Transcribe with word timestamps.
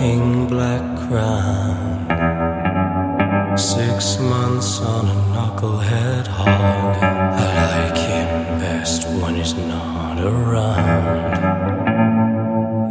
king 0.00 0.46
black 0.46 0.84
crown. 1.04 2.08
Six 3.58 4.18
months 4.18 4.80
on 4.80 5.04
a 5.14 5.16
knucklehead 5.32 6.26
hog. 6.26 6.96
I 7.44 7.48
like 7.74 7.98
him 8.10 8.28
best 8.58 9.00
when 9.20 9.34
he's 9.34 9.54
not 9.72 10.16
around. 10.34 11.36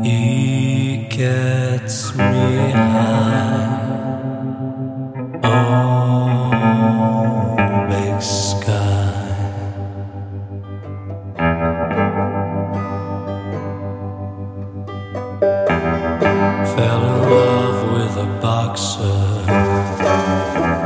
He 0.05 1.07
gets 1.09 2.13
me 2.15 2.71
high. 2.93 3.88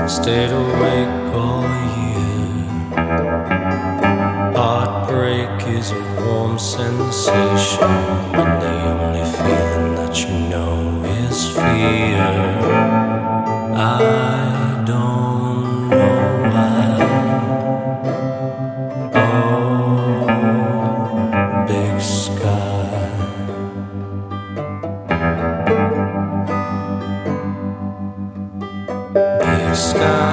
Stayed 0.07 0.51
awake 0.51 1.33
all 1.33 1.63
year. 1.97 2.67
Heartbreak 4.55 5.67
is 5.67 5.91
a 5.91 6.25
warm 6.25 6.59
sensation 6.59 7.87
when 8.31 8.59
the 8.59 8.75
only 8.91 9.23
feeling 9.37 9.95
that 9.95 10.15
you 10.19 10.49
know 10.49 11.03
is 11.05 11.49
fear. 11.49 12.72
Sky. 29.75 30.23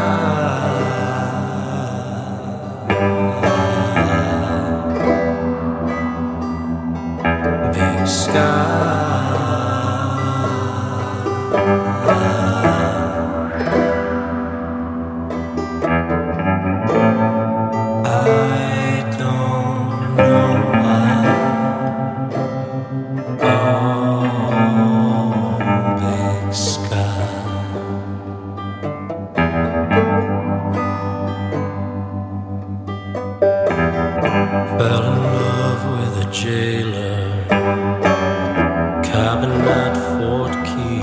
Jailer, 36.33 37.45
cabin 39.03 39.51
at 39.51 39.97
Fort 40.17 40.53
Key. 40.65 41.01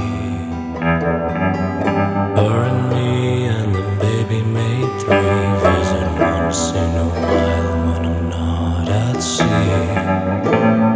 Her 2.37 2.63
and 2.69 2.89
me 2.89 3.45
and 3.45 3.75
the 3.75 3.83
baby 3.99 4.41
made 4.41 5.01
three. 5.01 5.47
Visit 5.63 6.07
once 6.19 6.71
in 6.71 6.91
a 6.95 7.09
while 7.09 7.69
when 7.87 8.05
I'm 8.05 8.29
not 8.29 8.89
at 8.89 9.21
sea. 9.21 10.86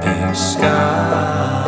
Big 0.00 0.34
sky. 0.34 1.61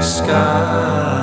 Sky. 0.00 1.19